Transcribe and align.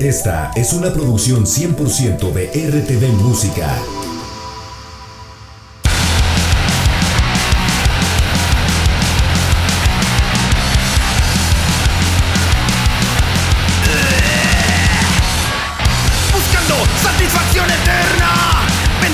Esta 0.00 0.50
es 0.56 0.72
una 0.72 0.90
producción 0.94 1.44
100% 1.44 2.32
de 2.32 2.46
RTV 2.46 3.22
Música. 3.22 3.76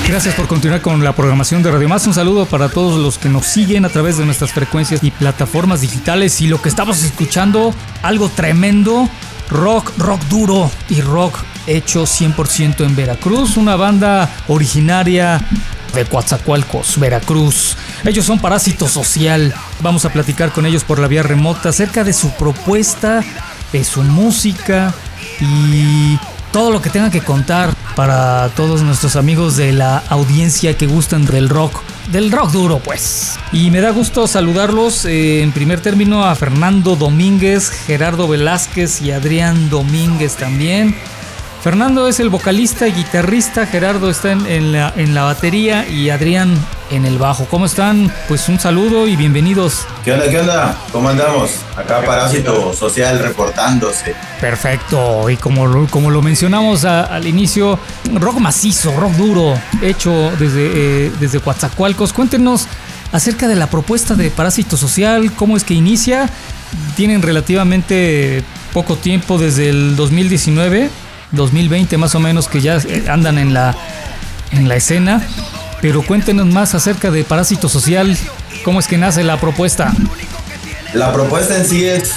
Gracias 0.07 0.35
por 0.35 0.47
continuar 0.47 0.81
con 0.81 1.03
la 1.03 1.13
programación 1.13 1.61
de 1.63 1.69
Radio 1.69 1.89
Más. 1.89 2.07
Un 2.07 2.13
saludo 2.13 2.45
para 2.45 2.69
todos 2.69 2.97
los 2.97 3.17
que 3.17 3.27
nos 3.27 3.45
siguen 3.45 3.83
a 3.83 3.89
través 3.89 4.17
de 4.17 4.25
nuestras 4.25 4.53
frecuencias 4.53 5.03
y 5.03 5.11
plataformas 5.11 5.81
digitales. 5.81 6.39
Y 6.39 6.47
lo 6.47 6.61
que 6.61 6.69
estamos 6.69 7.03
escuchando, 7.03 7.73
algo 8.03 8.29
tremendo, 8.29 9.09
rock, 9.49 9.91
rock 9.97 10.21
duro 10.25 10.71
y 10.89 11.01
rock 11.01 11.37
hecho 11.67 12.03
100% 12.03 12.85
en 12.85 12.95
Veracruz. 12.95 13.57
Una 13.57 13.75
banda 13.75 14.29
originaria 14.47 15.41
de 15.93 16.05
Coatzacoalcos, 16.05 16.99
Veracruz. 16.99 17.75
Ellos 18.03 18.25
son 18.25 18.39
Parásito 18.39 18.87
Social. 18.87 19.53
Vamos 19.81 20.05
a 20.05 20.09
platicar 20.09 20.51
con 20.51 20.65
ellos 20.65 20.83
por 20.83 20.99
la 20.99 21.07
vía 21.07 21.23
remota 21.23 21.69
acerca 21.69 22.03
de 22.03 22.13
su 22.13 22.31
propuesta, 22.31 23.23
de 23.71 23.83
su 23.83 24.01
música 24.03 24.93
y 25.39 26.17
todo 26.51 26.71
lo 26.71 26.81
que 26.81 26.89
tengan 26.89 27.11
que 27.11 27.21
contar 27.21 27.73
para 27.95 28.49
todos 28.49 28.81
nuestros 28.81 29.15
amigos 29.15 29.57
de 29.57 29.73
la 29.73 30.03
audiencia 30.09 30.77
que 30.77 30.87
gustan 30.87 31.25
del 31.25 31.49
rock, 31.49 31.81
del 32.11 32.31
rock 32.31 32.51
duro 32.51 32.79
pues. 32.79 33.37
Y 33.51 33.71
me 33.71 33.81
da 33.81 33.91
gusto 33.91 34.27
saludarlos 34.27 35.05
eh, 35.05 35.41
en 35.41 35.51
primer 35.51 35.79
término 35.79 36.25
a 36.25 36.35
Fernando 36.35 36.95
Domínguez, 36.95 37.69
Gerardo 37.69 38.27
Velázquez 38.27 39.01
y 39.01 39.11
Adrián 39.11 39.69
Domínguez 39.69 40.35
también. 40.35 40.95
Fernando 41.67 42.07
es 42.07 42.21
el 42.21 42.29
vocalista 42.29 42.87
y 42.87 42.93
guitarrista, 42.93 43.65
Gerardo 43.65 44.09
está 44.09 44.31
en, 44.31 44.71
la, 44.71 44.93
en 44.95 45.13
la 45.13 45.23
batería 45.23 45.85
y 45.85 46.09
Adrián 46.11 46.57
en 46.91 47.03
el 47.03 47.17
bajo. 47.17 47.43
¿Cómo 47.43 47.65
están? 47.65 48.09
Pues 48.29 48.47
un 48.47 48.57
saludo 48.57 49.05
y 49.05 49.17
bienvenidos. 49.17 49.85
¿Qué 50.05 50.13
onda? 50.13 50.29
¿Qué 50.29 50.39
onda? 50.39 50.77
¿Cómo 50.93 51.09
andamos? 51.09 51.51
Acá 51.75 52.01
Parásito 52.05 52.71
Social 52.71 53.19
reportándose. 53.19 54.15
Perfecto. 54.39 55.29
Y 55.29 55.35
como 55.35 55.67
lo, 55.67 55.87
como 55.87 56.09
lo 56.09 56.21
mencionamos 56.21 56.85
al 56.85 57.27
inicio, 57.27 57.77
rock 58.13 58.39
macizo, 58.39 58.95
rock 58.97 59.11
duro, 59.15 59.59
hecho 59.81 60.31
desde, 60.39 61.07
eh, 61.07 61.11
desde 61.19 61.41
Coatzacoalcos. 61.41 62.13
Cuéntenos 62.13 62.65
acerca 63.11 63.49
de 63.49 63.57
la 63.57 63.67
propuesta 63.67 64.15
de 64.15 64.31
Parásito 64.31 64.77
Social, 64.77 65.33
cómo 65.33 65.57
es 65.57 65.65
que 65.65 65.73
inicia. 65.73 66.29
Tienen 66.95 67.21
relativamente 67.21 68.41
poco 68.71 68.95
tiempo 68.95 69.37
desde 69.37 69.67
el 69.67 69.97
2019 69.97 71.06
2020 71.31 71.97
más 71.97 72.15
o 72.15 72.19
menos 72.19 72.47
que 72.47 72.61
ya 72.61 72.77
eh, 72.77 73.05
andan 73.09 73.37
en 73.37 73.53
la, 73.53 73.75
en 74.51 74.67
la 74.67 74.75
escena. 74.75 75.21
Pero 75.81 76.01
cuéntenos 76.01 76.47
más 76.47 76.73
acerca 76.73 77.11
de 77.11 77.23
Parásito 77.23 77.69
Social, 77.69 78.17
cómo 78.63 78.79
es 78.79 78.87
que 78.87 78.97
nace 78.97 79.23
la 79.23 79.39
propuesta. 79.39 79.93
La 80.93 81.13
propuesta 81.13 81.55
en 81.55 81.65
sí 81.65 81.85
es, 81.85 82.13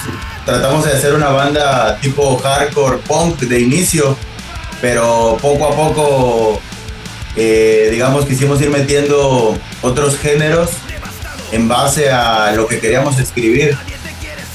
tratamos 0.47 0.85
de 0.85 0.93
hacer 0.93 1.15
una 1.15 1.29
banda 1.29 1.99
tipo 2.01 2.39
hardcore 2.39 2.99
punk 2.99 3.41
de 3.41 3.61
inicio, 3.61 4.17
pero 4.81 5.37
poco 5.43 5.67
a 5.67 5.77
poco, 5.77 6.61
eh, 7.37 7.89
digamos, 7.91 8.25
quisimos 8.25 8.61
ir 8.63 8.71
metiendo 8.71 9.59
otros 9.83 10.17
géneros 10.17 10.71
en 11.53 11.69
base 11.69 12.11
a 12.11 12.53
lo 12.53 12.67
que 12.67 12.79
queríamos 12.79 13.19
escribir. 13.19 13.77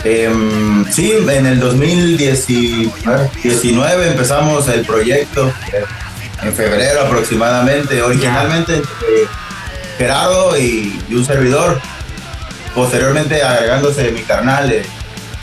Em, 0.05 0.89
sí, 0.91 1.13
en 1.27 1.45
el 1.47 1.59
2019 1.59 4.07
empezamos 4.07 4.67
el 4.67 4.85
proyecto, 4.85 5.51
eh, 5.73 5.83
en 6.43 6.53
febrero 6.53 7.01
aproximadamente, 7.01 8.03
originalmente 8.03 8.83
Gerardo 9.97 10.55
y, 10.59 11.01
un 11.09 11.25
servidor, 11.25 11.81
posteriormente 12.75 13.41
agregándose 13.41 14.11
mi 14.11 14.21
carnal 14.21 14.71
eh, 14.71 14.83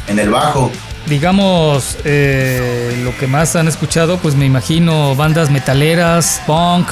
en 0.07 0.21
el 0.21 0.31
bajo. 0.31 0.71
Digamos, 1.07 1.99
eh, 2.05 3.01
lo 3.03 3.19
que 3.19 3.27
más 3.27 3.57
han 3.57 3.67
escuchado, 3.67 4.19
pues 4.19 4.37
me 4.37 4.47
imagino 4.47 5.17
bandas 5.17 5.51
metaleras, 5.51 6.41
punk, 6.47 6.87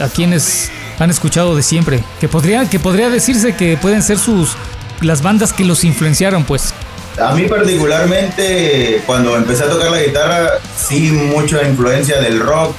a 0.00 0.08
quienes 0.08 0.70
han 1.00 1.10
escuchado 1.10 1.56
de 1.56 1.64
siempre, 1.64 2.04
que 2.20 2.28
podría, 2.28 2.70
que 2.70 2.78
podría 2.78 3.10
decirse 3.10 3.56
que 3.56 3.76
pueden 3.76 4.04
ser 4.04 4.18
sus 4.18 4.56
las 5.00 5.22
bandas 5.22 5.52
que 5.52 5.64
los 5.64 5.84
influenciaron, 5.84 6.44
pues. 6.44 6.74
A 7.18 7.32
mí 7.34 7.46
particularmente, 7.46 9.02
cuando 9.06 9.36
empecé 9.36 9.64
a 9.64 9.68
tocar 9.68 9.90
la 9.90 10.02
guitarra, 10.02 10.50
sí 10.76 11.10
mucha 11.12 11.62
influencia 11.62 12.20
del 12.20 12.40
rock, 12.40 12.74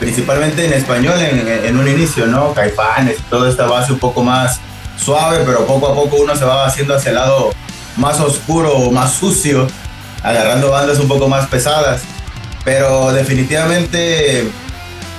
principalmente 0.00 0.64
en 0.64 0.72
español 0.72 1.14
en, 1.20 1.78
un 1.78 1.86
inicio, 1.86 2.26
¿no? 2.26 2.52
Caifanes, 2.52 3.18
toda 3.28 3.48
esta 3.48 3.66
base 3.66 3.92
un 3.92 3.98
poco 3.98 4.24
más 4.24 4.60
suave, 4.96 5.42
pero 5.46 5.66
poco 5.66 5.88
a 5.88 5.94
poco 5.94 6.16
uno 6.16 6.34
se 6.34 6.44
va 6.44 6.66
haciendo 6.66 6.94
hacia 6.94 7.10
el 7.10 7.14
lado 7.16 7.52
más 7.96 8.18
oscuro, 8.20 8.90
más 8.90 9.12
sucio, 9.12 9.68
agarrando 10.22 10.70
bandas 10.70 10.98
un 10.98 11.06
poco 11.06 11.28
más 11.28 11.46
pesadas. 11.46 12.02
Pero 12.64 13.12
definitivamente 13.12 14.50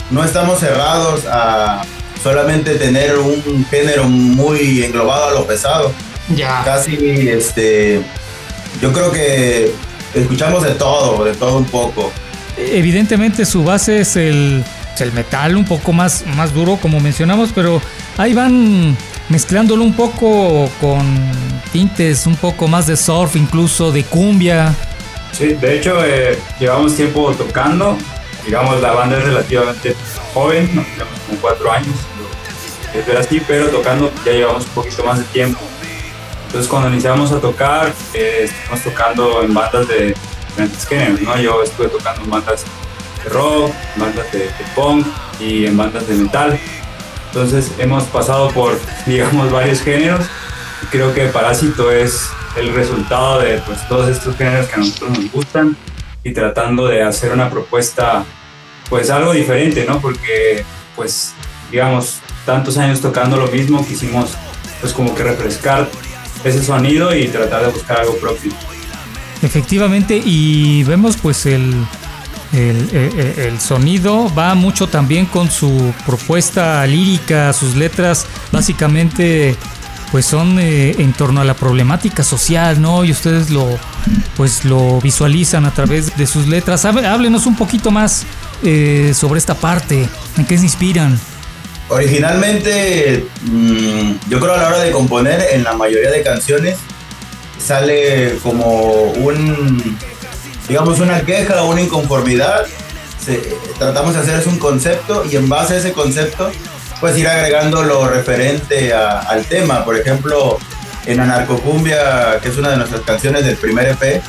no 0.10 0.24
estamos 0.26 0.60
cerrados 0.60 1.26
a 1.26 1.84
solamente 2.22 2.76
tener 2.76 3.18
un 3.18 3.66
género 3.70 4.04
muy 4.04 4.84
englobado 4.84 5.30
a 5.30 5.32
lo 5.32 5.46
pesado 5.48 5.92
ya. 6.36 6.62
Casi, 6.64 7.30
este, 7.30 8.02
yo 8.82 8.92
creo 8.92 9.12
que 9.12 9.72
escuchamos 10.14 10.64
de 10.64 10.72
todo, 10.72 11.24
de 11.24 11.34
todo 11.36 11.58
un 11.58 11.66
poco. 11.66 12.12
Evidentemente 12.58 13.46
su 13.46 13.64
base 13.64 14.02
es 14.02 14.16
el, 14.16 14.64
el 15.00 15.12
metal, 15.14 15.56
un 15.56 15.66
poco 15.66 15.94
más, 15.94 16.26
más 16.36 16.54
duro, 16.54 16.78
como 16.82 17.00
mencionamos, 17.00 17.52
pero 17.54 17.82
ahí 18.18 18.34
van 18.34 18.98
mezclándolo 19.30 19.84
un 19.84 19.94
poco 19.94 20.70
con 20.82 21.02
tintes, 21.72 22.28
un 22.28 22.36
poco 22.36 22.68
más 22.68 22.88
de 22.88 22.98
surf, 22.98 23.36
incluso 23.36 23.92
de 23.92 24.04
cumbia. 24.04 24.76
Sí, 25.32 25.54
de 25.54 25.78
hecho 25.78 26.04
eh, 26.04 26.38
llevamos 26.60 26.96
tiempo 26.96 27.34
tocando, 27.34 27.98
digamos 28.46 28.82
la 28.82 28.92
banda 28.92 29.18
es 29.18 29.24
relativamente 29.24 29.96
joven, 30.34 30.70
¿no? 30.76 30.84
tenemos 30.84 31.20
como 31.28 31.40
cuatro 31.40 31.72
años, 31.72 31.96
es 32.94 33.16
así, 33.16 33.42
pero 33.48 33.70
tocando 33.70 34.12
ya 34.26 34.34
llevamos 34.34 34.66
un 34.66 34.72
poquito 34.72 35.04
más 35.06 35.20
de 35.20 35.26
tiempo. 35.26 35.60
Entonces 36.52 36.70
cuando 36.70 36.90
iniciamos 36.90 37.32
a 37.32 37.40
tocar, 37.40 37.94
eh, 38.14 38.42
estuvimos 38.44 38.84
tocando 38.84 39.42
en 39.42 39.54
bandas 39.54 39.88
de 39.88 40.14
diferentes 40.50 40.86
géneros, 40.86 41.22
¿no? 41.22 41.38
Yo 41.38 41.64
estuve 41.64 41.88
tocando 41.88 42.26
en 42.26 42.30
bandas 42.30 42.66
de 43.24 43.30
rock, 43.30 43.72
bandas 43.96 44.30
de, 44.34 44.50
punk 44.76 45.08
y 45.40 45.66
en 45.66 45.78
bandas 45.78 46.06
de 46.10 46.16
metal. 46.16 46.60
Entonces 47.28 47.72
hemos 47.78 48.04
pasado 48.04 48.50
por, 48.50 48.78
digamos, 49.06 49.50
varios 49.50 49.80
géneros. 49.82 50.26
Y 50.84 50.88
creo 50.88 51.14
que 51.14 51.28
Parásito 51.28 51.90
es 51.90 52.28
el 52.58 52.74
resultado 52.74 53.40
de 53.40 53.60
pues, 53.60 53.88
todos 53.88 54.10
estos 54.10 54.36
géneros 54.36 54.68
que 54.68 54.76
a 54.76 54.80
nosotros 54.80 55.20
nos 55.20 55.32
gustan 55.32 55.78
y 56.22 56.34
tratando 56.34 56.86
de 56.86 57.02
hacer 57.02 57.32
una 57.32 57.50
propuesta, 57.50 58.26
pues 58.90 59.10
algo 59.10 59.32
diferente, 59.32 59.86
¿no? 59.88 60.02
Porque, 60.02 60.66
pues, 60.98 61.32
digamos, 61.72 62.20
tantos 62.46 62.78
años 62.78 63.00
tocando 63.00 63.38
lo 63.38 63.48
mismo, 63.48 63.88
quisimos, 63.88 64.32
pues, 64.82 64.92
como 64.92 65.16
que 65.16 65.24
refrescar 65.24 65.88
ese 66.44 66.64
sonido 66.64 67.16
y 67.16 67.28
tratar 67.28 67.66
de 67.66 67.72
buscar 67.72 68.02
algo 68.02 68.18
propio. 68.18 68.52
Efectivamente, 69.42 70.22
y 70.24 70.84
vemos 70.84 71.18
pues 71.18 71.46
el, 71.46 71.74
el, 72.54 73.60
sonido 73.60 74.34
va 74.36 74.54
mucho 74.56 74.88
también 74.88 75.26
con 75.26 75.50
su 75.50 75.94
propuesta 76.06 76.86
lírica, 76.86 77.54
sus 77.54 77.76
letras 77.76 78.28
básicamente 78.52 79.56
pues 80.12 80.26
son 80.26 80.60
eh, 80.60 80.96
en 81.00 81.14
torno 81.14 81.40
a 81.40 81.46
la 81.46 81.54
problemática 81.54 82.24
social, 82.24 82.82
¿no? 82.82 83.06
Y 83.06 83.12
ustedes 83.12 83.50
lo 83.50 83.80
pues 84.36 84.66
lo 84.66 85.00
visualizan 85.00 85.66
a 85.66 85.72
través 85.72 86.18
de 86.18 86.28
sus 86.28 86.48
letras. 86.48 86.84
Háblenos 86.86 87.46
un 87.46 87.56
poquito 87.56 87.92
más 87.92 88.26
eh, 88.64 89.14
sobre 89.16 89.38
esta 89.38 89.56
parte, 89.56 90.08
en 90.38 90.46
qué 90.46 90.58
se 90.58 90.66
inspiran. 90.66 91.18
Originalmente, 91.92 93.26
mm, 93.44 94.30
yo 94.30 94.40
creo 94.40 94.54
a 94.54 94.58
la 94.58 94.68
hora 94.70 94.80
de 94.80 94.92
componer, 94.92 95.46
en 95.52 95.66
la 95.66 95.74
mayoría 95.74 96.10
de 96.10 96.24
canciones, 96.24 96.78
sale 97.60 98.38
como 98.42 99.12
un, 99.12 99.98
digamos, 100.70 101.02
una 101.02 101.20
queja 101.22 101.64
o 101.64 101.70
una 101.70 101.82
inconformidad. 101.82 102.66
tratamos 103.78 104.14
de 104.14 104.22
hacer 104.22 104.48
un 104.48 104.58
concepto 104.58 105.26
y 105.30 105.36
en 105.36 105.48
base 105.50 105.76
a 105.76 105.78
ese 105.78 105.92
concepto, 105.92 106.50
pues 107.02 107.18
ir 107.18 107.28
agregando 107.28 107.84
lo 107.84 108.08
referente 108.08 108.94
al 108.94 109.46
tema. 109.46 109.84
Por 109.84 109.98
ejemplo, 109.98 110.58
en 111.06 111.20
Anarcocumbia, 111.20 112.40
que 112.42 112.50
es 112.50 112.58
una 112.58 112.70
de 112.72 112.78
nuestras 112.78 113.02
canciones 113.02 113.46
del 113.46 113.58
primer 113.58 113.90
EP, 113.90 114.24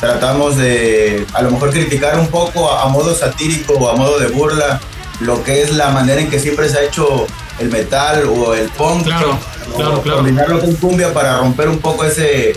tratamos 0.00 0.56
de 0.56 1.26
a 1.34 1.42
lo 1.42 1.50
mejor 1.50 1.70
criticar 1.70 2.18
un 2.18 2.28
poco 2.28 2.72
a 2.72 2.88
modo 2.88 3.14
satírico 3.14 3.74
o 3.74 3.90
a 3.90 3.96
modo 3.96 4.18
de 4.18 4.28
burla 4.28 4.80
lo 5.20 5.42
que 5.44 5.62
es 5.62 5.72
la 5.72 5.90
manera 5.90 6.20
en 6.20 6.30
que 6.30 6.38
siempre 6.38 6.68
se 6.68 6.78
ha 6.78 6.82
hecho 6.82 7.26
el 7.58 7.70
metal 7.70 8.24
o 8.26 8.54
el 8.54 8.68
punk. 8.70 9.04
Claro, 9.04 9.38
claro, 9.76 10.02
claro. 10.02 10.18
Combinarlo 10.18 10.60
con 10.60 10.74
cumbia 10.76 11.12
para 11.12 11.38
romper 11.38 11.68
un 11.68 11.78
poco 11.78 12.04
ese, 12.04 12.54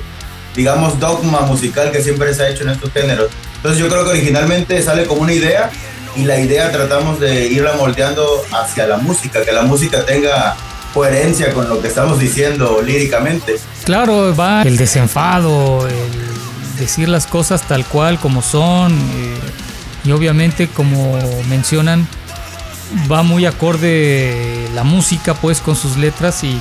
digamos, 0.55 0.99
dogma 0.99 1.41
musical 1.41 1.91
que 1.91 2.01
siempre 2.01 2.33
se 2.33 2.43
ha 2.43 2.49
hecho 2.49 2.63
en 2.63 2.69
estos 2.69 2.91
géneros. 2.91 3.29
Entonces 3.57 3.79
yo 3.79 3.89
creo 3.89 4.03
que 4.03 4.11
originalmente 4.11 4.81
sale 4.81 5.05
como 5.05 5.21
una 5.21 5.33
idea 5.33 5.69
y 6.15 6.23
la 6.23 6.39
idea 6.39 6.71
tratamos 6.71 7.19
de 7.19 7.47
irla 7.47 7.73
moldeando 7.73 8.43
hacia 8.51 8.87
la 8.87 8.97
música, 8.97 9.43
que 9.43 9.51
la 9.51 9.63
música 9.63 10.05
tenga 10.05 10.55
coherencia 10.93 11.53
con 11.53 11.67
lo 11.67 11.81
que 11.81 11.89
estamos 11.89 12.19
diciendo 12.19 12.81
líricamente. 12.81 13.59
Claro, 13.83 14.33
va 14.35 14.61
el 14.61 14.77
desenfado, 14.77 15.87
el 15.87 16.79
decir 16.79 17.09
las 17.09 17.27
cosas 17.27 17.63
tal 17.67 17.85
cual 17.85 18.19
como 18.19 18.41
son 18.41 18.93
eh, 18.93 19.37
y 20.03 20.11
obviamente 20.11 20.67
como 20.67 21.17
mencionan 21.49 22.07
va 23.11 23.23
muy 23.23 23.45
acorde 23.45 24.67
la 24.73 24.83
música 24.83 25.33
pues 25.33 25.61
con 25.61 25.75
sus 25.75 25.97
letras 25.97 26.43
y 26.43 26.59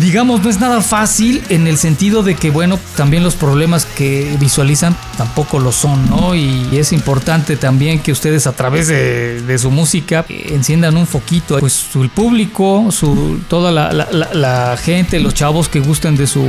digamos, 0.00 0.42
no 0.42 0.50
es 0.50 0.60
nada 0.60 0.80
fácil 0.80 1.42
en 1.48 1.66
el 1.66 1.76
sentido 1.76 2.22
de 2.22 2.34
que, 2.34 2.50
bueno, 2.50 2.78
también 2.96 3.22
los 3.24 3.34
problemas 3.34 3.84
que 3.84 4.36
visualizan 4.38 4.96
tampoco 5.16 5.58
lo 5.58 5.72
son, 5.72 6.08
¿no? 6.08 6.34
Y 6.34 6.68
es 6.72 6.92
importante 6.92 7.56
también 7.56 8.00
que 8.00 8.12
ustedes 8.12 8.46
a 8.46 8.52
través 8.52 8.88
de, 8.88 9.58
su 9.58 9.70
música 9.70 10.24
enciendan 10.28 10.96
un 10.96 11.06
foquito, 11.06 11.58
pues 11.58 11.88
el 11.96 12.10
público, 12.10 12.90
su, 12.92 13.40
toda 13.48 13.72
la, 13.72 14.76
gente, 14.80 15.18
los 15.18 15.34
chavos 15.34 15.68
que 15.68 15.80
gusten 15.80 16.16
de 16.16 16.26
su, 16.26 16.44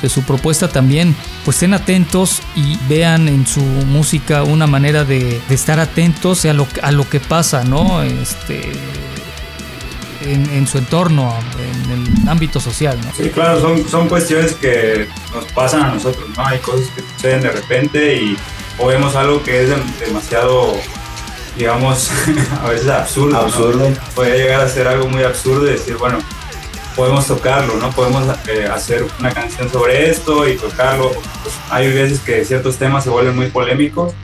de 0.00 0.08
su 0.08 0.22
propuesta 0.22 0.68
también, 0.68 1.16
pues 1.44 1.56
estén 1.56 1.74
atentos 1.74 2.40
y 2.54 2.76
vean 2.88 3.28
en 3.28 3.46
su 3.46 3.60
música 3.60 4.44
una 4.44 4.66
manera 4.66 5.04
de, 5.04 5.40
estar 5.50 5.80
atentos 5.80 6.44
a 6.44 6.52
lo, 6.52 6.66
a 6.82 6.92
lo 6.92 7.08
que 7.08 7.20
pasa, 7.20 7.64
¿no? 7.64 8.02
Este 8.02 8.72
en, 10.24 10.66
su 10.66 10.78
entorno, 10.78 11.34
en 11.58 11.90
el 11.90 12.28
ámbito 12.28 12.60
social. 12.60 12.98
¿no? 13.02 13.12
Sí, 13.16 13.30
claro, 13.30 13.60
son, 13.60 13.88
son 13.88 14.08
cuestiones 14.08 14.54
que 14.54 15.08
nos 15.34 15.44
pasan 15.52 15.82
a 15.82 15.94
nosotros, 15.94 16.28
¿no? 16.36 16.46
Hay 16.46 16.58
cosas 16.58 16.88
que 16.94 17.02
suceden 17.02 17.42
de 17.42 17.50
repente 17.50 18.16
y 18.16 18.36
o 18.78 18.86
vemos 18.86 19.14
algo 19.16 19.42
que 19.42 19.62
es 19.62 20.00
demasiado, 20.00 20.74
digamos, 21.56 22.10
a 22.62 22.68
veces 22.68 22.88
absurdo. 22.88 23.36
Absurdo. 23.36 23.88
Puede 24.14 24.38
llegar 24.38 24.60
a 24.60 24.68
ser 24.68 24.88
algo 24.88 25.08
muy 25.08 25.22
absurdo 25.22 25.66
y 25.66 25.72
decir, 25.72 25.96
bueno, 25.96 26.18
podemos 26.96 27.26
tocarlo, 27.26 27.76
¿no? 27.76 27.90
Podemos 27.90 28.24
eh, 28.48 28.66
hacer 28.66 29.04
una 29.18 29.32
canción 29.32 29.70
sobre 29.70 30.10
esto 30.10 30.48
y 30.48 30.56
tocarlo. 30.56 31.10
Pues, 31.10 31.54
hay 31.70 31.92
veces 31.92 32.20
que 32.20 32.44
ciertos 32.44 32.76
temas 32.76 33.04
se 33.04 33.10
vuelven 33.10 33.36
muy 33.36 33.48
polémicos 33.48 34.14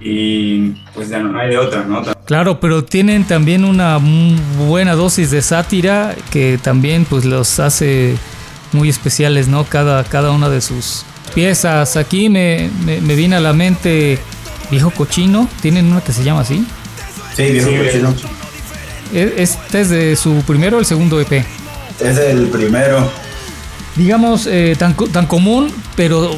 y 0.00 0.70
pues 0.94 1.08
ya 1.08 1.18
no 1.18 1.38
hay 1.38 1.50
de 1.50 1.58
otra, 1.58 1.82
¿no? 1.82 2.02
Claro, 2.26 2.58
pero 2.58 2.82
tienen 2.82 3.24
también 3.24 3.64
una 3.64 4.00
buena 4.66 4.94
dosis 4.94 5.30
de 5.30 5.42
sátira 5.42 6.16
que 6.32 6.58
también 6.60 7.04
pues 7.04 7.24
los 7.24 7.60
hace 7.60 8.16
muy 8.72 8.88
especiales, 8.88 9.46
¿no? 9.46 9.64
Cada, 9.64 10.02
cada 10.02 10.32
una 10.32 10.48
de 10.48 10.60
sus 10.60 11.04
piezas. 11.36 11.96
Aquí 11.96 12.28
me, 12.28 12.68
me, 12.84 13.14
viene 13.14 13.36
a 13.36 13.40
la 13.40 13.52
mente 13.52 14.18
Viejo 14.72 14.90
Cochino, 14.90 15.48
¿tienen 15.62 15.86
una 15.86 16.00
que 16.00 16.12
se 16.12 16.24
llama 16.24 16.40
así? 16.40 16.66
Sí, 17.36 17.44
Viejo 17.44 17.70
Cochino. 17.70 18.12
E, 19.14 19.34
¿Este 19.36 19.82
es 19.82 19.90
de 19.90 20.16
su 20.16 20.42
primero 20.44 20.78
o 20.78 20.80
el 20.80 20.86
segundo 20.86 21.20
EP? 21.20 21.44
Es 22.00 22.18
el 22.18 22.48
primero. 22.48 23.08
Digamos, 23.94 24.48
eh, 24.48 24.74
tan, 24.76 24.96
tan 24.96 25.26
común, 25.26 25.72
pero 25.94 26.36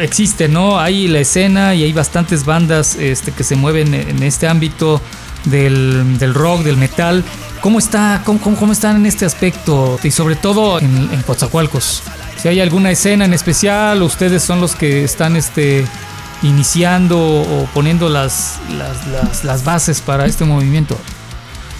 existe, 0.00 0.48
¿no? 0.48 0.80
Hay 0.80 1.06
la 1.06 1.20
escena 1.20 1.76
y 1.76 1.84
hay 1.84 1.92
bastantes 1.92 2.44
bandas 2.44 2.96
este, 2.96 3.30
que 3.30 3.44
se 3.44 3.54
mueven 3.54 3.94
en 3.94 4.20
este 4.24 4.48
ámbito 4.48 5.00
del, 5.50 6.34
rock, 6.34 6.62
del 6.62 6.76
metal. 6.76 7.24
¿Cómo, 7.60 7.78
está, 7.78 8.22
cómo, 8.24 8.38
cómo, 8.40 8.72
están 8.72 8.96
en 8.96 9.06
este 9.06 9.24
aspecto? 9.24 9.98
Y 10.02 10.10
sobre 10.10 10.36
todo 10.36 10.78
en, 10.78 11.10
en 11.12 11.22
Coatzacoalcos. 11.22 12.02
Si 12.40 12.48
hay 12.48 12.60
alguna 12.60 12.90
escena 12.90 13.24
en 13.24 13.34
especial, 13.34 14.02
ustedes 14.02 14.42
son 14.42 14.60
los 14.60 14.76
que 14.76 15.02
están 15.02 15.34
este, 15.34 15.84
iniciando 16.42 17.18
o 17.18 17.68
poniendo 17.74 18.08
las, 18.08 18.58
las, 18.76 19.44
las, 19.44 19.64
bases 19.64 20.00
para 20.00 20.26
este 20.26 20.44
movimiento. 20.44 20.96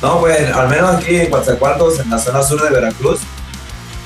No, 0.03 0.21
pues 0.21 0.53
al 0.53 0.69
menos 0.69 0.97
aquí 0.97 1.17
en 1.17 1.31
Coatzacoalcos, 1.31 2.01
en 2.01 2.11
la 2.11 2.19
zona 2.19 2.43
sur 2.43 2.63
de 2.63 2.71
Veracruz, 2.71 3.21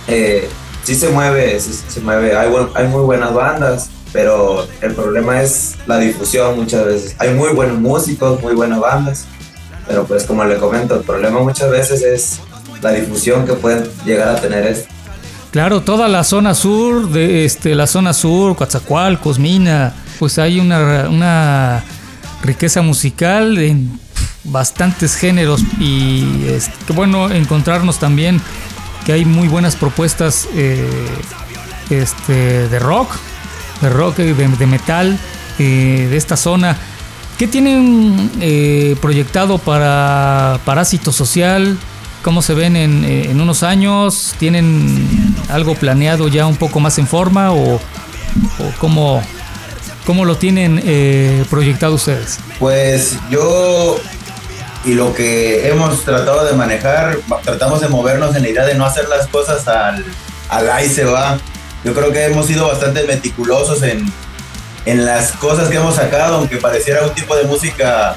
eh, 0.08 0.48
sí 0.84 0.94
se 0.94 1.08
mueve, 1.08 1.58
sí, 1.60 1.72
se 1.72 2.00
mueve. 2.00 2.36
Hay, 2.36 2.52
hay 2.74 2.88
muy 2.88 3.02
buenas 3.02 3.32
bandas, 3.32 3.90
pero 4.12 4.66
el 4.80 4.94
problema 4.94 5.42
es 5.42 5.76
la 5.86 5.98
difusión 5.98 6.56
muchas 6.56 6.84
veces. 6.84 7.16
Hay 7.18 7.34
muy 7.34 7.52
buenos 7.52 7.78
músicos, 7.78 8.42
muy 8.42 8.54
buenas 8.54 8.80
bandas, 8.80 9.26
pero 9.86 10.04
pues 10.04 10.24
como 10.24 10.44
le 10.44 10.56
comento, 10.56 10.96
el 10.96 11.02
problema 11.02 11.40
muchas 11.40 11.70
veces 11.70 12.02
es 12.02 12.40
la 12.82 12.92
difusión 12.92 13.46
que 13.46 13.54
pueden 13.54 13.88
llegar 14.04 14.28
a 14.28 14.40
tener 14.40 14.66
esto. 14.66 14.88
Claro, 15.50 15.82
toda 15.82 16.08
la 16.08 16.24
zona 16.24 16.54
sur, 16.54 17.10
de 17.10 17.44
este, 17.44 17.74
la 17.74 17.86
zona 17.86 18.14
sur, 18.14 18.56
Coatzacoalcos, 18.56 19.38
Mina, 19.38 19.92
pues 20.18 20.38
hay 20.38 20.58
una, 20.58 21.08
una 21.10 21.84
riqueza 22.42 22.80
musical 22.80 23.58
en 23.58 24.00
bastantes 24.44 25.14
géneros 25.14 25.62
y 25.78 26.46
es 26.48 26.70
bueno 26.94 27.30
encontrarnos 27.30 27.98
también 27.98 28.40
que 29.04 29.12
hay 29.12 29.24
muy 29.24 29.48
buenas 29.48 29.76
propuestas 29.76 30.48
eh, 30.54 30.88
este, 31.90 32.68
de 32.68 32.78
rock, 32.78 33.10
de 33.80 33.90
rock, 33.90 34.16
de, 34.16 34.34
de 34.34 34.66
metal, 34.66 35.18
eh, 35.58 36.06
de 36.10 36.16
esta 36.16 36.36
zona. 36.36 36.76
¿Qué 37.38 37.48
tienen 37.48 38.30
eh, 38.40 38.96
proyectado 39.00 39.58
para 39.58 40.60
Parásito 40.64 41.12
Social? 41.12 41.78
¿Cómo 42.22 42.40
se 42.40 42.54
ven 42.54 42.76
en, 42.76 43.40
unos 43.40 43.64
años? 43.64 44.34
¿Tienen 44.38 45.34
algo 45.48 45.74
planeado 45.74 46.28
ya 46.28 46.46
un 46.46 46.56
poco 46.56 46.78
más 46.78 46.98
en 46.98 47.08
forma 47.08 47.52
o, 47.52 47.80
cómo, 48.78 49.20
cómo, 50.06 50.24
lo 50.24 50.36
tienen 50.36 50.80
proyectado 51.50 51.94
ustedes? 51.94 52.38
Pues 52.60 53.18
yo 53.28 53.98
y 54.84 54.94
lo 54.94 55.14
que 55.14 55.68
hemos 55.68 56.04
tratado 56.04 56.44
de 56.44 56.54
manejar, 56.54 57.18
tratamos 57.44 57.80
de 57.80 57.88
movernos 57.88 58.34
en 58.34 58.42
la 58.42 58.48
idea 58.48 58.64
de 58.64 58.74
no 58.74 58.84
hacer 58.84 59.08
las 59.08 59.28
cosas 59.28 59.66
al, 59.68 60.04
al 60.48 60.70
ahí 60.70 60.88
se 60.88 61.04
va. 61.04 61.38
Yo 61.84 61.94
creo 61.94 62.12
que 62.12 62.24
hemos 62.24 62.46
sido 62.46 62.66
bastante 62.66 63.04
meticulosos 63.04 63.82
en, 63.82 64.12
en 64.86 65.04
las 65.04 65.32
cosas 65.32 65.68
que 65.68 65.76
hemos 65.76 65.96
sacado, 65.96 66.36
aunque 66.36 66.56
pareciera 66.56 67.02
un 67.04 67.14
tipo 67.14 67.36
de 67.36 67.44
música 67.44 68.14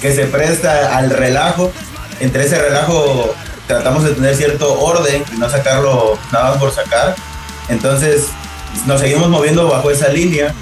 que 0.00 0.14
se 0.14 0.26
presta 0.26 0.96
al 0.96 1.10
relajo. 1.10 1.72
Entre 2.20 2.44
ese 2.44 2.58
relajo 2.58 3.34
tratamos 3.66 4.04
de 4.04 4.12
tener 4.12 4.34
cierto 4.36 4.80
orden 4.80 5.24
y 5.34 5.38
no 5.38 5.48
sacarlo 5.48 6.18
nada 6.32 6.58
por 6.58 6.72
sacar. 6.72 7.14
Entonces 7.68 8.26
nos 8.86 9.00
seguimos 9.00 9.28
moviendo 9.28 9.68
bajo 9.68 9.90
esa 9.90 10.08
línea 10.08 10.54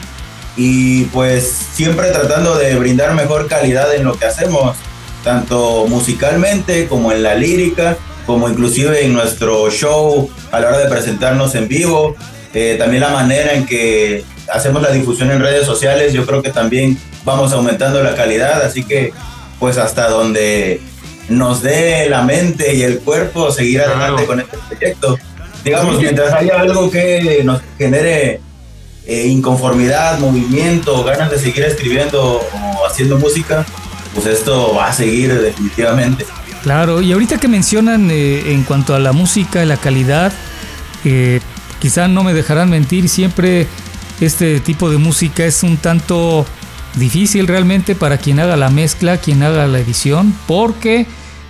y 0.56 1.04
pues 1.04 1.50
siempre 1.74 2.10
tratando 2.10 2.56
de 2.56 2.74
brindar 2.76 3.14
mejor 3.14 3.48
calidad 3.48 3.94
en 3.94 4.04
lo 4.04 4.14
que 4.18 4.26
hacemos 4.26 4.76
tanto 5.24 5.86
musicalmente 5.88 6.88
como 6.88 7.12
en 7.12 7.22
la 7.22 7.34
lírica, 7.34 7.96
como 8.26 8.48
inclusive 8.48 9.04
en 9.04 9.12
nuestro 9.12 9.70
show 9.70 10.30
a 10.50 10.60
la 10.60 10.68
hora 10.68 10.78
de 10.78 10.88
presentarnos 10.88 11.54
en 11.54 11.68
vivo, 11.68 12.16
eh, 12.54 12.76
también 12.78 13.02
la 13.02 13.10
manera 13.10 13.52
en 13.52 13.66
que 13.66 14.24
hacemos 14.52 14.82
la 14.82 14.90
difusión 14.90 15.30
en 15.30 15.40
redes 15.40 15.66
sociales, 15.66 16.12
yo 16.12 16.26
creo 16.26 16.42
que 16.42 16.50
también 16.50 16.98
vamos 17.24 17.52
aumentando 17.52 18.02
la 18.02 18.14
calidad, 18.14 18.62
así 18.62 18.84
que 18.84 19.12
pues 19.58 19.78
hasta 19.78 20.08
donde 20.08 20.80
nos 21.28 21.62
dé 21.62 22.08
la 22.08 22.22
mente 22.22 22.74
y 22.74 22.82
el 22.82 23.00
cuerpo 23.00 23.50
seguir 23.50 23.82
adelante 23.82 24.26
con 24.26 24.40
este 24.40 24.58
proyecto. 24.68 25.18
Digamos, 25.64 26.00
mientras 26.00 26.32
haya 26.32 26.58
algo 26.58 26.90
que 26.90 27.42
nos 27.44 27.60
genere 27.78 28.40
eh, 29.06 29.26
inconformidad, 29.26 30.18
movimiento, 30.18 31.04
ganas 31.04 31.30
de 31.30 31.38
seguir 31.38 31.64
escribiendo 31.64 32.40
o 32.40 32.86
haciendo 32.86 33.18
música, 33.18 33.66
pues 34.14 34.26
esto 34.26 34.74
va 34.74 34.88
a 34.88 34.92
seguir 34.92 35.38
definitivamente. 35.40 36.26
Claro, 36.62 37.00
y 37.00 37.12
ahorita 37.12 37.38
que 37.38 37.48
mencionan 37.48 38.10
eh, 38.10 38.52
en 38.52 38.64
cuanto 38.64 38.94
a 38.94 38.98
la 38.98 39.12
música, 39.12 39.64
la 39.64 39.76
calidad, 39.76 40.32
eh, 41.04 41.40
quizá 41.78 42.08
no 42.08 42.24
me 42.24 42.34
dejarán 42.34 42.68
mentir, 42.68 43.08
siempre 43.08 43.66
este 44.20 44.60
tipo 44.60 44.90
de 44.90 44.98
música 44.98 45.44
es 45.44 45.62
un 45.62 45.76
tanto 45.76 46.44
difícil 46.94 47.46
realmente 47.46 47.94
para 47.94 48.18
quien 48.18 48.40
haga 48.40 48.56
la 48.56 48.70
mezcla, 48.70 49.16
quien 49.18 49.42
haga 49.42 49.66
la 49.66 49.78
edición, 49.78 50.34
porque 50.46 51.06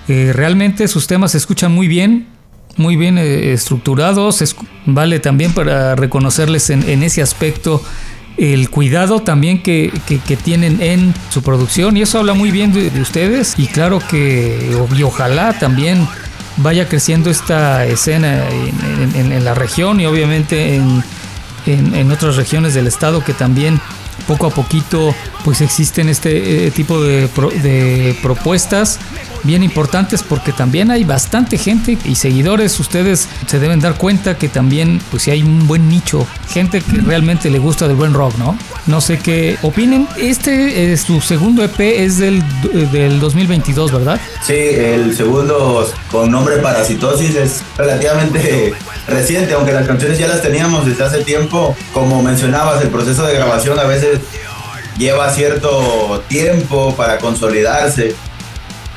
eh, 0.09 0.33
realmente 0.35 0.89
sus 0.89 1.07
temas 1.07 1.33
se 1.33 1.39
escuchan 1.39 1.73
muy 1.73 1.89
bien, 1.89 2.27
muy 2.77 2.97
bien 2.97 3.19
estructurados, 3.19 4.43
vale 4.87 5.21
también 5.21 5.53
para 5.53 5.97
reconocerles 5.97 6.71
en, 6.71 7.03
ese 7.03 7.23
aspecto 7.23 7.83
el 8.37 8.71
cuidado 8.71 9.21
también 9.21 9.63
que, 9.63 9.93
tienen 10.45 10.81
en 10.81 11.15
su 11.31 11.43
producción 11.43 11.97
y 11.97 12.03
eso 12.03 12.19
habla 12.19 12.33
muy 12.33 12.51
bien 12.51 12.73
de, 12.73 13.01
ustedes. 13.01 13.55
Y 13.59 13.67
claro 13.67 14.01
que 14.11 14.77
ojalá 15.05 15.59
también 15.59 16.07
vaya 16.57 16.89
creciendo 16.89 17.29
esta 17.31 17.85
escena 17.87 18.45
en, 18.49 19.45
la 19.45 19.55
región 19.55 20.01
y 20.01 20.07
obviamente 20.07 20.77
en, 20.77 21.03
otras 22.11 22.37
regiones 22.37 22.75
del 22.75 22.87
estado 22.87 23.23
que 23.25 23.35
también 23.35 23.81
poco 24.27 24.47
a 24.47 24.51
poquito 24.51 25.15
pues 25.45 25.61
existen 25.61 26.09
este 26.09 26.67
eh, 26.67 26.71
tipo 26.71 27.03
de, 27.03 27.29
de 27.63 28.17
propuestas 28.23 28.99
bien 29.43 29.63
importantes 29.63 30.23
porque 30.23 30.53
también 30.53 30.91
hay 30.91 31.05
bastante 31.05 31.59
gente 31.59 31.99
y 32.05 32.15
seguidores. 32.15 32.79
Ustedes 32.81 33.29
se 33.47 33.59
deben 33.59 33.81
dar 33.81 33.95
cuenta 33.97 34.37
que 34.37 34.49
también, 34.49 35.01
pues 35.11 35.25
si 35.25 35.31
hay 35.31 35.43
un 35.43 35.67
buen 35.67 35.89
nicho, 35.89 36.27
gente 36.49 36.81
que 36.81 36.99
realmente 36.99 37.51
le 37.51 37.59
gusta 37.59 37.89
del 37.89 37.97
buen 37.97 38.15
rock, 38.15 38.37
¿no? 38.39 38.57
No 38.87 39.01
sé 39.01 39.19
qué 39.19 39.57
opinen. 39.63 40.09
Este 40.19 40.93
es 40.93 41.03
su 41.03 41.21
segundo 41.21 41.63
EP, 41.63 41.81
es 41.81 42.19
del, 42.19 42.43
del 42.93 43.21
2022, 43.21 43.93
¿verdad? 43.93 44.21
Sí, 44.43 44.55
el 44.55 45.17
segundo 45.17 45.89
con 46.11 46.31
nombre 46.31 46.57
Parasitosis 46.59 47.35
es 47.37 47.63
relativamente 47.77 48.75
reciente, 49.07 49.55
aunque 49.55 49.73
las 49.73 49.87
canciones 49.87 50.19
ya 50.19 50.29
las 50.29 50.43
teníamos 50.43 50.87
desde 50.87 51.05
hace 51.05 51.25
tiempo. 51.25 51.77
Como 51.93 52.23
mencionabas, 52.23 52.83
el 52.83 52.89
proceso 52.89 53.25
de 53.27 53.35
grabación 53.35 53.79
a 53.79 53.85
veces 53.85 54.21
lleva 54.97 55.33
cierto 55.33 56.23
tiempo 56.29 56.95
para 56.95 57.19
consolidarse. 57.19 58.15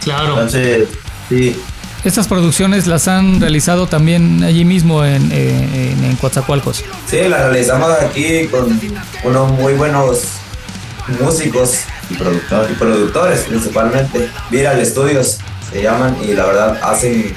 Claro. 0.03 0.29
Entonces, 0.33 0.87
sí. 1.29 1.55
Estas 2.03 2.27
producciones 2.27 2.85
las 2.85 3.07
han 3.07 3.39
realizado 3.39 3.87
también 3.87 4.43
allí 4.43 4.65
mismo 4.65 5.05
en, 5.05 5.31
en, 5.31 6.03
en 6.03 6.15
Coatzacoalcos. 6.17 6.83
Sí, 7.09 7.17
las 7.29 7.43
realizamos 7.43 7.89
aquí 8.01 8.47
con 8.47 8.79
unos 9.23 9.51
muy 9.53 9.73
buenos 9.73 10.19
músicos 11.21 11.79
y 12.09 12.15
productores, 12.15 12.71
y 12.71 12.73
productores 12.73 13.39
principalmente. 13.41 14.29
Viral 14.49 14.85
Studios 14.85 15.37
se 15.71 15.81
llaman 15.81 16.17
y 16.21 16.33
la 16.33 16.45
verdad 16.45 16.79
hacen 16.83 17.33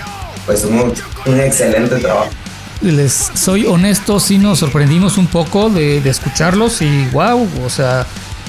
pues 0.46 0.64
un, 0.64 0.92
un 1.26 1.40
excelente 1.40 1.96
trabajo. 1.96 2.30
Les 2.80 3.30
soy 3.35 3.66
honesto, 3.66 4.20
sí 4.20 4.37
nos 4.37 4.58
sorprendimos 4.58 5.16
un 5.16 5.28
poco 5.28 5.70
de, 5.70 6.00
de 6.00 6.11
escucharlos 6.11 6.82
y 6.82 7.06
wow, 7.12 7.49
o 7.64 7.70
sea, 7.70 8.04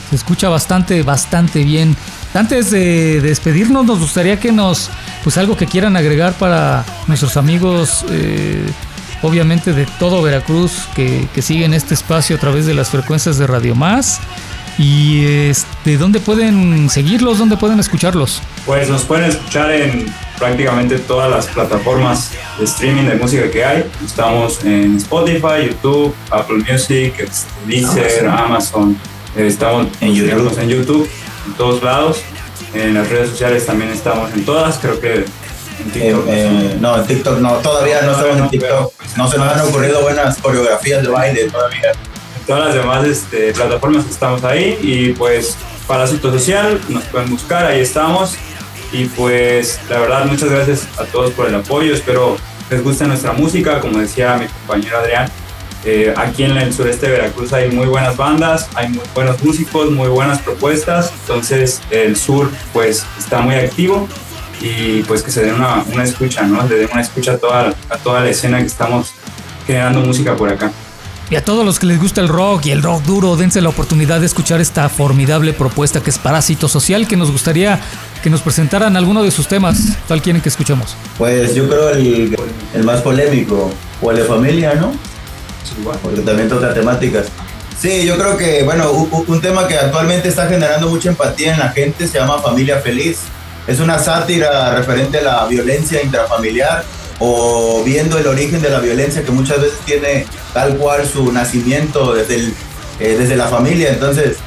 se 0.10 0.16
escucha 0.16 0.50
bastante, 0.50 1.04
bastante 1.04 1.64
bien. 1.64 1.96
Antes 2.34 2.72
de 2.72 3.22
despedirnos, 3.22 3.86
nos 3.86 4.00
gustaría 4.00 4.40
que 4.40 4.52
nos, 4.52 4.90
pues 5.24 5.38
algo 5.38 5.58
que 5.58 5.66
quieran 5.66 5.98
agregar 5.98 6.34
para 6.34 6.86
nuestros 7.08 7.38
amigos, 7.38 8.06
eh, 8.10 8.64
obviamente 9.22 9.74
de 9.74 9.88
todo 10.00 10.22
Veracruz, 10.22 10.88
que, 10.96 11.28
que, 11.34 11.42
siguen 11.42 11.74
este 11.74 11.94
espacio 11.94 12.36
a 12.36 12.40
través 12.40 12.66
de 12.66 12.74
las 12.74 12.90
frecuencias 12.90 13.38
de 13.38 13.48
Radio 13.48 13.76
Más. 13.76 14.20
¿Y 14.78 15.26
este, 15.26 15.98
dónde 15.98 16.20
pueden 16.20 16.90
seguirlos? 16.90 17.40
¿Dónde 17.40 17.58
pueden 17.58 17.80
escucharlos? 17.80 18.42
Pues 18.66 18.90
nos 18.90 19.04
pueden 19.04 19.26
escuchar 19.26 19.72
en 19.72 20.06
prácticamente 20.38 21.00
todas 21.00 21.32
las 21.32 21.48
plataformas 21.48 22.32
de 22.60 22.66
streaming 22.66 23.06
de 23.06 23.16
música 23.16 23.50
que 23.50 23.66
hay. 23.66 23.90
Estamos 24.06 24.64
en 24.64 24.98
Spotify, 24.98 25.68
YouTube, 25.72 26.14
Apple 26.30 26.64
Music, 26.70 27.28
Deezer, 27.66 28.28
Amazon. 28.28 28.46
Amazon. 28.46 28.98
Estamos 29.36 29.88
en 30.02 30.14
YouTube. 30.14 30.60
en 30.60 30.70
YouTube, 30.70 31.10
en 31.48 31.54
todos 31.54 31.82
lados. 31.82 32.22
En 32.74 32.94
las 32.94 33.10
redes 33.10 33.30
sociales 33.32 33.66
también 33.66 33.92
estamos 33.92 34.32
en 34.34 34.46
todas, 34.46 34.78
creo 34.78 35.00
que 35.00 35.16
en 35.16 35.92
TikTok. 35.92 36.28
Eh, 36.28 36.30
eh, 36.30 36.78
no, 36.80 36.98
en 36.98 37.08
TikTok 37.08 37.40
no, 37.40 37.54
todavía 37.56 38.02
no, 38.02 38.08
no 38.08 38.14
estamos 38.14 38.38
en 38.38 38.50
TikTok. 38.50 38.94
Pues, 38.98 39.18
no 39.18 39.28
se 39.28 39.38
nos 39.38 39.54
han 39.54 39.62
ocurrido 39.62 40.02
buenas 40.02 40.38
coreografías 40.38 41.04
de 41.04 41.10
baile 41.10 41.50
todavía. 41.50 41.92
En 41.92 42.46
todas 42.46 42.66
las 42.66 42.76
demás 42.76 43.06
este, 43.06 43.54
plataformas 43.54 44.06
estamos 44.10 44.44
ahí 44.44 44.78
y 44.82 45.14
pues 45.14 45.56
Parásito 45.88 46.32
Social, 46.32 46.80
nos 46.90 47.04
pueden 47.06 47.30
buscar, 47.30 47.66
ahí 47.66 47.80
estamos. 47.80 48.36
Y 48.92 49.06
pues 49.06 49.80
la 49.90 50.00
verdad 50.00 50.26
muchas 50.26 50.50
gracias 50.50 50.88
a 50.98 51.04
todos 51.06 51.32
por 51.32 51.48
el 51.48 51.56
apoyo, 51.56 51.94
espero 51.94 52.38
les 52.70 52.84
guste 52.84 53.06
nuestra 53.06 53.32
música, 53.34 53.80
como 53.80 54.00
decía 54.00 54.38
mi 54.38 54.48
compañero 54.48 54.98
Adrián. 54.98 55.30
Eh, 55.86 56.14
aquí 56.18 56.44
en 56.44 56.58
el 56.58 56.74
sureste 56.74 57.06
de 57.06 57.14
Veracruz 57.14 57.54
hay 57.54 57.72
muy 57.72 57.88
buenas 57.88 58.18
bandas, 58.18 58.68
hay 58.76 58.90
muy 58.90 59.04
buenos 59.14 59.42
músicos, 59.44 59.92
muy 59.92 60.10
buenas 60.10 60.40
propuestas, 60.40 61.14
entonces 61.22 61.82
el 61.92 62.16
sur 62.16 62.52
pues 62.74 63.06
está 63.18 63.42
muy 63.42 63.56
activo 63.56 64.08
y 64.60 65.04
pues 65.04 65.22
que 65.22 65.32
se 65.32 65.44
den 65.44 65.56
una, 65.56 65.86
una 65.94 66.04
escucha, 66.04 66.44
¿no? 66.44 66.68
Le 66.68 66.76
den 66.76 66.90
una 66.92 67.02
escucha 67.02 67.34
a 67.34 67.38
toda, 67.38 67.74
a 67.90 67.98
toda 67.98 68.22
la 68.22 68.30
escena 68.30 68.60
que 68.60 68.66
estamos 68.66 69.14
generando 69.66 70.02
música 70.02 70.36
por 70.36 70.50
acá. 70.50 70.72
Y 71.30 71.36
a 71.36 71.44
todos 71.44 71.66
los 71.66 71.78
que 71.78 71.86
les 71.86 72.00
gusta 72.00 72.22
el 72.22 72.30
rock 72.30 72.68
y 72.68 72.72
el 72.72 72.82
rock 72.82 73.04
duro, 73.04 73.36
dense 73.36 73.60
la 73.60 73.68
oportunidad 73.68 74.22
de 74.22 74.26
escuchar 74.26 74.62
esta 74.62 74.88
formidable 74.88 75.52
propuesta 75.52 76.02
que 76.02 76.10
es 76.10 76.18
Parásito 76.18 76.70
Social, 76.70 77.06
que 77.06 77.18
nos 77.18 77.32
gustaría 77.32 77.82
que 78.24 78.30
nos 78.30 78.42
presentaran 78.42 78.96
alguno 78.96 79.24
de 79.24 79.32
sus 79.32 79.48
temas. 79.48 79.98
¿Cuál 80.08 80.22
quieren 80.22 80.42
que 80.42 80.48
escuchemos? 80.48 80.96
Pues 81.18 81.54
yo 81.54 81.68
creo 81.68 81.90
el, 81.90 82.36
el 82.74 82.84
más 82.84 83.02
polémico, 83.02 83.70
o 84.02 84.12
el 84.12 84.18
de 84.18 84.24
familia, 84.24 84.76
¿no? 84.76 84.94
Porque 86.02 86.22
también 86.22 86.50
toca 86.50 86.74
temáticas. 86.74 87.28
Sí, 87.80 88.06
yo 88.06 88.18
creo 88.18 88.38
que, 88.38 88.64
bueno, 88.64 88.92
un, 88.92 89.26
un, 89.28 89.42
tema 89.42 89.68
que 89.68 89.78
actualmente 89.78 90.30
está 90.30 90.48
generando 90.48 90.90
mucha 90.90 91.10
empatía 91.10 91.54
en 91.54 91.60
la 91.60 91.70
gente 91.70 92.08
se 92.08 92.18
llama 92.18 92.40
Familia 92.40 92.80
Feliz. 92.80 93.20
Es 93.68 93.80
una 93.80 94.00
sátira 94.00 94.74
referente 94.76 95.20
a 95.20 95.22
la 95.22 95.46
violencia 95.46 96.02
intrafamiliar 96.02 96.84
o 97.20 97.84
viendo 97.84 98.18
el 98.18 98.28
origen 98.28 98.62
de 98.62 98.70
la 98.70 98.80
violencia 98.80 99.24
que 99.24 99.32
muchas 99.32 99.62
veces 99.62 99.78
tiene 99.86 100.26
tal 100.54 100.78
cual 100.78 101.08
su 101.08 101.32
nacimiento 101.32 102.14
desde, 102.14 102.36
el, 102.36 102.54
eh, 103.00 103.16
desde 103.18 103.36
la 103.36 103.48
familia. 103.48 103.90
Entonces, 103.90 104.38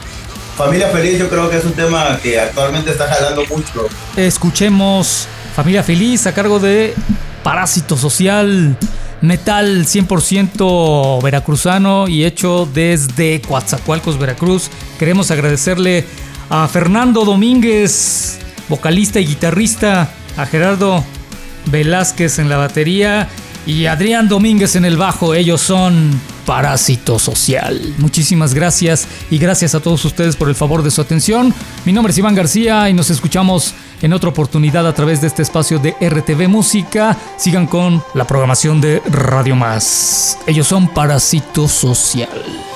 Familia 0.56 0.88
Feliz 0.88 1.18
yo 1.18 1.28
creo 1.28 1.48
que 1.48 1.56
es 1.56 1.64
un 1.64 1.72
tema 1.72 2.18
que 2.22 2.38
actualmente 2.38 2.90
está 2.90 3.08
jalando 3.08 3.44
mucho. 3.46 3.88
Escuchemos 4.16 5.26
Familia 5.54 5.82
Feliz 5.82 6.26
a 6.26 6.34
cargo 6.34 6.58
de 6.58 6.94
Parásito 7.42 7.96
Social 7.96 8.76
metal 9.22 9.84
100% 9.84 11.22
veracruzano 11.22 12.08
y 12.08 12.24
hecho 12.24 12.68
desde 12.72 13.40
Coatzacoalcos, 13.40 14.18
Veracruz. 14.18 14.70
Queremos 14.98 15.30
agradecerle 15.30 16.04
a 16.48 16.66
Fernando 16.68 17.24
Domínguez, 17.24 18.38
vocalista 18.68 19.20
y 19.20 19.26
guitarrista, 19.26 20.10
a 20.36 20.46
Gerardo 20.46 21.04
Velázquez 21.66 22.38
en 22.38 22.48
la 22.48 22.56
batería 22.56 23.28
y 23.66 23.86
Adrián 23.86 24.28
Domínguez 24.28 24.76
en 24.76 24.84
el 24.84 24.96
bajo. 24.96 25.34
Ellos 25.34 25.60
son 25.60 26.10
Parásito 26.50 27.20
Social. 27.20 27.94
Muchísimas 27.98 28.54
gracias 28.54 29.06
y 29.30 29.38
gracias 29.38 29.76
a 29.76 29.80
todos 29.80 30.04
ustedes 30.04 30.34
por 30.34 30.48
el 30.48 30.56
favor 30.56 30.82
de 30.82 30.90
su 30.90 31.00
atención. 31.00 31.54
Mi 31.84 31.92
nombre 31.92 32.10
es 32.10 32.18
Iván 32.18 32.34
García 32.34 32.90
y 32.90 32.92
nos 32.92 33.08
escuchamos 33.08 33.72
en 34.02 34.12
otra 34.12 34.30
oportunidad 34.30 34.84
a 34.84 34.92
través 34.92 35.20
de 35.20 35.28
este 35.28 35.42
espacio 35.42 35.78
de 35.78 35.94
RTV 36.00 36.48
Música. 36.48 37.16
Sigan 37.36 37.68
con 37.68 38.02
la 38.14 38.26
programación 38.26 38.80
de 38.80 39.00
Radio 39.12 39.54
Más. 39.54 40.38
Ellos 40.44 40.66
son 40.66 40.88
Parásito 40.88 41.68
Social. 41.68 42.69